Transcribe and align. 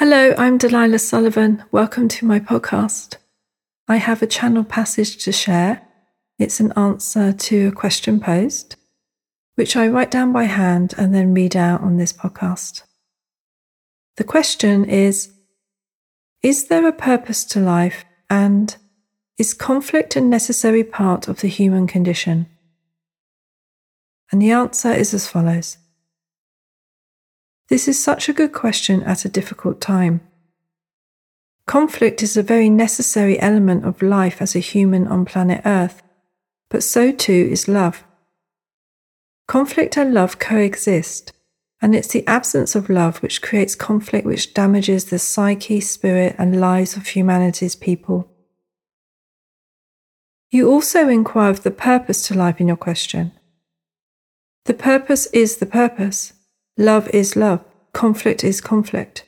Hello, 0.00 0.34
I'm 0.38 0.56
Delilah 0.56 0.98
Sullivan. 0.98 1.62
Welcome 1.70 2.08
to 2.08 2.24
my 2.24 2.40
podcast. 2.40 3.16
I 3.86 3.96
have 3.96 4.22
a 4.22 4.26
channel 4.26 4.64
passage 4.64 5.22
to 5.24 5.30
share. 5.30 5.82
It's 6.38 6.58
an 6.58 6.72
answer 6.72 7.34
to 7.34 7.68
a 7.68 7.72
question 7.72 8.18
posed, 8.18 8.76
which 9.56 9.76
I 9.76 9.88
write 9.88 10.10
down 10.10 10.32
by 10.32 10.44
hand 10.44 10.94
and 10.96 11.14
then 11.14 11.34
read 11.34 11.54
out 11.54 11.82
on 11.82 11.98
this 11.98 12.14
podcast. 12.14 12.84
The 14.16 14.24
question 14.24 14.86
is 14.86 15.34
Is 16.42 16.68
there 16.68 16.88
a 16.88 16.94
purpose 16.94 17.44
to 17.44 17.60
life 17.60 18.06
and 18.30 18.74
is 19.36 19.52
conflict 19.52 20.16
a 20.16 20.22
necessary 20.22 20.82
part 20.82 21.28
of 21.28 21.42
the 21.42 21.48
human 21.48 21.86
condition? 21.86 22.46
And 24.32 24.40
the 24.40 24.52
answer 24.52 24.92
is 24.92 25.12
as 25.12 25.28
follows 25.28 25.76
This 27.70 27.86
is 27.86 28.02
such 28.02 28.28
a 28.28 28.32
good 28.32 28.52
question 28.52 29.00
at 29.04 29.24
a 29.24 29.28
difficult 29.28 29.80
time. 29.80 30.20
Conflict 31.66 32.20
is 32.20 32.36
a 32.36 32.42
very 32.42 32.68
necessary 32.68 33.38
element 33.38 33.84
of 33.84 34.02
life 34.02 34.42
as 34.42 34.56
a 34.56 34.58
human 34.58 35.06
on 35.06 35.24
planet 35.24 35.62
Earth, 35.64 36.02
but 36.68 36.82
so 36.82 37.12
too 37.12 37.48
is 37.52 37.68
love. 37.68 38.02
Conflict 39.46 39.96
and 39.96 40.12
love 40.12 40.40
coexist, 40.40 41.32
and 41.80 41.94
it's 41.94 42.08
the 42.08 42.26
absence 42.26 42.74
of 42.74 42.90
love 42.90 43.18
which 43.18 43.40
creates 43.40 43.76
conflict 43.76 44.26
which 44.26 44.52
damages 44.52 45.04
the 45.04 45.20
psyche, 45.20 45.78
spirit, 45.80 46.34
and 46.38 46.60
lives 46.60 46.96
of 46.96 47.06
humanity's 47.06 47.76
people. 47.76 48.28
You 50.50 50.68
also 50.68 51.08
inquire 51.08 51.50
of 51.50 51.62
the 51.62 51.70
purpose 51.70 52.26
to 52.26 52.34
life 52.34 52.60
in 52.60 52.66
your 52.66 52.76
question. 52.76 53.30
The 54.64 54.74
purpose 54.74 55.26
is 55.26 55.58
the 55.58 55.66
purpose. 55.66 56.32
Love 56.80 57.10
is 57.10 57.36
love. 57.36 57.62
Conflict 57.92 58.42
is 58.42 58.62
conflict. 58.62 59.26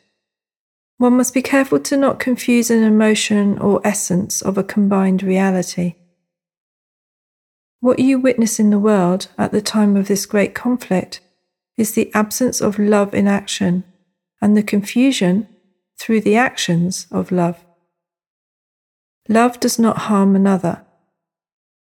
One 0.97 1.19
must 1.19 1.35
be 1.35 1.43
careful 1.43 1.81
to 1.81 1.99
not 1.99 2.19
confuse 2.19 2.71
an 2.71 2.83
emotion 2.83 3.59
or 3.59 3.87
essence 3.87 4.41
of 4.41 4.57
a 4.57 4.65
combined 4.65 5.23
reality. 5.23 5.97
What 7.81 7.99
you 7.99 8.19
witness 8.19 8.59
in 8.59 8.71
the 8.71 8.79
world 8.79 9.29
at 9.37 9.53
the 9.53 9.61
time 9.61 9.97
of 9.97 10.09
this 10.09 10.25
great 10.25 10.55
conflict 10.55 11.21
is 11.77 11.93
the 11.93 12.11
absence 12.15 12.63
of 12.63 12.79
love 12.79 13.13
in 13.13 13.29
action 13.29 13.85
and 14.41 14.57
the 14.57 14.63
confusion 14.63 15.47
through 15.99 16.23
the 16.23 16.37
actions 16.37 17.07
of 17.11 17.31
love. 17.31 17.63
Love 19.29 19.61
does 19.61 19.79
not 19.79 20.09
harm 20.09 20.35
another. 20.35 20.87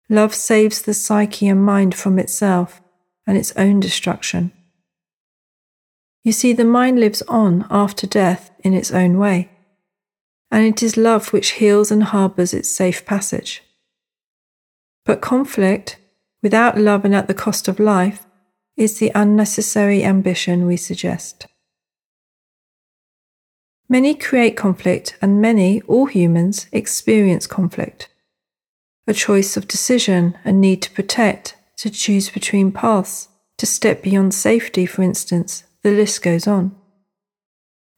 Love 0.10 0.36
saves 0.36 0.82
the 0.82 0.94
psyche 0.94 1.48
and 1.48 1.64
mind 1.64 1.96
from 1.96 2.20
itself 2.20 2.82
and 3.26 3.38
its 3.38 3.56
own 3.56 3.80
destruction. 3.80 4.52
You 6.24 6.32
see, 6.32 6.54
the 6.54 6.66
mind 6.66 7.00
lives 7.00 7.24
on 7.24 7.66
after 7.72 8.06
death 8.06 8.52
in 8.60 8.74
its 8.74 8.92
own 8.92 9.18
way, 9.18 9.50
and 10.52 10.66
it 10.66 10.84
is 10.84 10.98
love 10.98 11.34
which 11.34 11.52
heals 11.52 11.92
and 11.92 12.04
harbours 12.04 12.54
its 12.54 12.70
safe 12.70 13.06
passage. 13.06 13.64
But 15.04 15.22
conflict, 15.22 15.98
without 16.44 16.78
love 16.78 17.06
and 17.06 17.16
at 17.16 17.28
the 17.28 17.34
cost 17.34 17.68
of 17.68 17.80
life, 17.80 18.26
is 18.78 19.00
the 19.00 19.12
unnecessary 19.16 20.04
ambition 20.04 20.68
we 20.68 20.78
suggest. 20.78 21.48
Many 23.90 24.14
create 24.14 24.56
conflict, 24.56 25.18
and 25.22 25.42
many, 25.42 25.82
all 25.82 26.06
humans, 26.06 26.68
experience 26.72 27.48
conflict. 27.48 28.10
A 29.08 29.14
choice 29.14 29.58
of 29.58 29.68
decision, 29.68 30.38
a 30.46 30.52
need 30.52 30.82
to 30.84 30.92
protect, 30.92 31.58
to 31.78 31.90
choose 31.90 32.30
between 32.30 32.72
paths, 32.72 33.28
to 33.58 33.66
step 33.66 34.04
beyond 34.04 34.34
safety, 34.34 34.86
for 34.86 35.02
instance, 35.02 35.64
the 35.84 35.92
list 35.92 36.22
goes 36.22 36.48
on. 36.48 36.76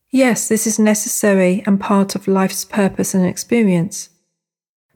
Yes, 0.09 0.47
this 0.47 0.67
is 0.67 0.77
necessary 0.77 1.63
and 1.65 1.79
part 1.79 2.15
of 2.15 2.27
life's 2.27 2.65
purpose 2.65 3.13
and 3.13 3.25
experience. 3.25 4.09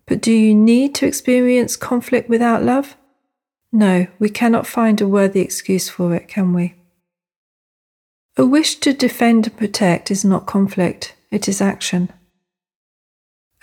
But 0.05 0.21
do 0.21 0.31
you 0.31 0.53
need 0.53 0.95
to 0.95 1.07
experience 1.07 1.75
conflict 1.75 2.29
without 2.29 2.63
love? 2.63 2.95
No, 3.71 4.07
we 4.19 4.29
cannot 4.29 4.67
find 4.67 5.01
a 5.01 5.07
worthy 5.07 5.41
excuse 5.41 5.89
for 5.89 6.15
it, 6.15 6.27
can 6.27 6.53
we? 6.53 6.75
A 8.37 8.45
wish 8.45 8.75
to 8.75 8.93
defend 8.93 9.47
and 9.47 9.57
protect 9.57 10.11
is 10.11 10.23
not 10.23 10.45
conflict, 10.45 11.15
it 11.31 11.49
is 11.49 11.61
action. 11.61 12.09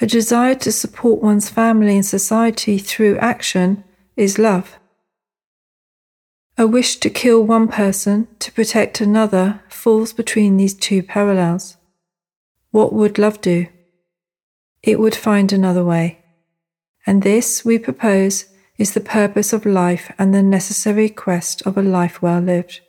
A 0.01 0.07
desire 0.07 0.57
to 0.57 0.73
support 0.73 1.23
one's 1.23 1.49
family 1.49 1.95
and 1.95 2.05
society 2.05 2.79
through 2.79 3.17
action 3.19 3.85
is 4.17 4.39
love. 4.39 4.79
A 6.57 6.69
wish 6.69 6.97
to 6.99 7.11
kill 7.11 7.43
one 7.43 7.67
person 7.67 8.29
to 8.39 8.53
protect 8.53 9.01
another 9.01 9.61
falls 9.69 10.13
between 10.13 10.57
these 10.57 10.75
two 10.75 11.03
parallels. 11.03 11.77
What 12.71 12.93
would 12.93 13.19
love 13.19 13.41
do? 13.41 13.67
It 14.81 15.01
would 15.01 15.17
find 15.17 15.53
another 15.53 15.85
way. 15.85 16.21
And 17.07 17.23
this, 17.23 17.65
we 17.65 17.79
propose, 17.79 18.47
is 18.79 18.95
the 18.95 19.01
purpose 19.01 19.53
of 19.53 19.67
life 19.67 20.13
and 20.17 20.33
the 20.33 20.43
necessary 20.43 21.09
quest 21.09 21.63
of 21.63 21.77
a 21.77 21.83
life 21.83 22.23
well 22.23 22.41
lived. 22.41 22.81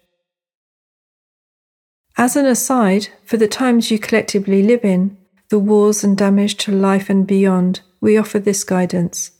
As 2.18 2.36
an 2.36 2.46
aside, 2.46 3.09
for 3.24 3.38
the 3.38 3.47
times 3.47 3.90
you 3.90 3.97
collectively 3.97 4.62
live 4.62 4.86
in, 4.86 5.18
the 5.50 5.59
wars 5.59 6.03
and 6.03 6.16
damage 6.16 6.56
to 6.58 6.72
life 6.72 7.09
and 7.09 7.26
beyond, 7.26 7.82
we 8.00 8.18
offer 8.18 8.40
this 8.40 8.64
guidance. 8.64 9.32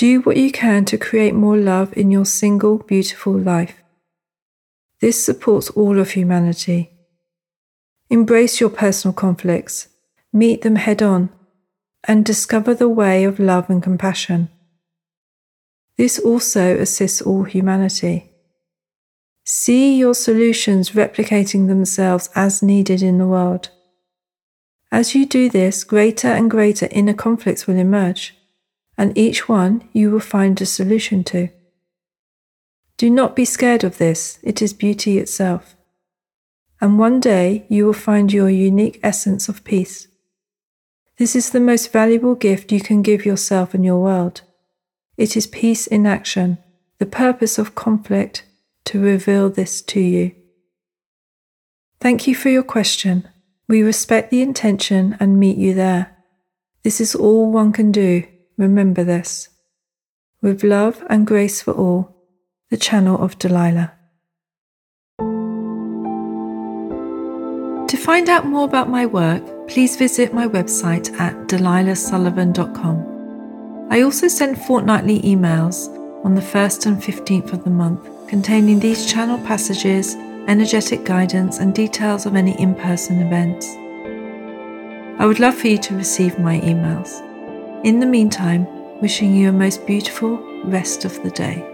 Do 0.00 0.22
what 0.22 0.38
you 0.38 0.50
can 0.50 0.86
to 0.86 0.96
create 0.96 1.34
more 1.34 1.58
love 1.58 1.94
in 1.94 2.10
your 2.10 2.24
single, 2.24 2.78
beautiful 2.78 3.34
life. 3.34 3.82
This 5.02 5.22
supports 5.22 5.68
all 5.68 5.98
of 5.98 6.12
humanity. 6.12 6.90
Embrace 8.08 8.60
your 8.60 8.70
personal 8.70 9.12
conflicts, 9.12 9.88
meet 10.32 10.62
them 10.62 10.76
head 10.76 11.02
on, 11.02 11.28
and 12.04 12.24
discover 12.24 12.72
the 12.74 12.88
way 12.88 13.24
of 13.24 13.38
love 13.38 13.68
and 13.68 13.82
compassion. 13.82 14.48
This 15.98 16.18
also 16.18 16.78
assists 16.78 17.20
all 17.20 17.44
humanity. 17.44 18.30
See 19.44 19.98
your 19.98 20.14
solutions 20.14 20.92
replicating 20.92 21.68
themselves 21.68 22.30
as 22.34 22.62
needed 22.62 23.02
in 23.02 23.18
the 23.18 23.26
world. 23.26 23.68
As 24.90 25.14
you 25.14 25.26
do 25.26 25.50
this, 25.50 25.84
greater 25.84 26.28
and 26.28 26.50
greater 26.50 26.88
inner 26.90 27.12
conflicts 27.12 27.66
will 27.66 27.76
emerge 27.76 28.34
and 29.00 29.16
each 29.16 29.48
one 29.48 29.82
you 29.94 30.10
will 30.10 30.20
find 30.20 30.60
a 30.60 30.66
solution 30.66 31.24
to. 31.24 31.48
Do 32.98 33.08
not 33.08 33.34
be 33.34 33.46
scared 33.46 33.82
of 33.82 33.96
this, 33.96 34.38
it 34.42 34.60
is 34.60 34.74
beauty 34.74 35.16
itself. 35.16 35.74
And 36.82 36.98
one 36.98 37.18
day 37.18 37.64
you 37.70 37.86
will 37.86 37.94
find 37.94 38.30
your 38.30 38.50
unique 38.50 39.00
essence 39.02 39.48
of 39.48 39.64
peace. 39.64 40.06
This 41.16 41.34
is 41.34 41.48
the 41.48 41.60
most 41.60 41.90
valuable 41.90 42.34
gift 42.34 42.72
you 42.72 42.80
can 42.82 43.00
give 43.00 43.24
yourself 43.24 43.72
and 43.72 43.86
your 43.86 43.98
world. 43.98 44.42
It 45.16 45.34
is 45.34 45.46
peace 45.46 45.86
in 45.86 46.04
action, 46.04 46.58
the 46.98 47.06
purpose 47.06 47.56
of 47.56 47.74
conflict, 47.74 48.44
to 48.84 49.00
reveal 49.00 49.48
this 49.48 49.80
to 49.80 50.00
you. 50.00 50.32
Thank 52.00 52.26
you 52.26 52.34
for 52.34 52.50
your 52.50 52.62
question. 52.62 53.26
We 53.66 53.80
respect 53.80 54.30
the 54.30 54.42
intention 54.42 55.16
and 55.18 55.40
meet 55.40 55.56
you 55.56 55.72
there. 55.72 56.18
This 56.82 57.00
is 57.00 57.14
all 57.14 57.50
one 57.50 57.72
can 57.72 57.92
do 57.92 58.26
Remember 58.60 59.02
this. 59.02 59.48
With 60.42 60.62
love 60.62 61.02
and 61.08 61.26
grace 61.26 61.62
for 61.62 61.72
all, 61.72 62.14
the 62.68 62.76
channel 62.76 63.18
of 63.18 63.38
Delilah. 63.38 63.94
To 67.88 67.96
find 67.96 68.28
out 68.28 68.44
more 68.44 68.66
about 68.66 68.90
my 68.90 69.06
work, 69.06 69.42
please 69.66 69.96
visit 69.96 70.34
my 70.34 70.46
website 70.46 71.10
at 71.18 71.34
delilahsullivan.com. 71.48 73.88
I 73.90 74.02
also 74.02 74.28
send 74.28 74.60
fortnightly 74.60 75.20
emails 75.20 75.88
on 76.22 76.34
the 76.34 76.42
1st 76.42 76.84
and 76.84 77.02
15th 77.02 77.54
of 77.54 77.64
the 77.64 77.70
month 77.70 78.06
containing 78.28 78.78
these 78.78 79.10
channel 79.10 79.38
passages, 79.46 80.16
energetic 80.48 81.06
guidance, 81.06 81.60
and 81.60 81.74
details 81.74 82.26
of 82.26 82.36
any 82.36 82.60
in 82.60 82.74
person 82.74 83.22
events. 83.22 83.66
I 85.18 85.24
would 85.24 85.40
love 85.40 85.54
for 85.54 85.68
you 85.68 85.78
to 85.78 85.96
receive 85.96 86.38
my 86.38 86.60
emails. 86.60 87.26
In 87.82 87.98
the 87.98 88.04
meantime, 88.06 88.66
wishing 89.00 89.34
you 89.34 89.48
a 89.48 89.52
most 89.52 89.86
beautiful 89.86 90.36
rest 90.64 91.06
of 91.06 91.22
the 91.22 91.30
day. 91.30 91.69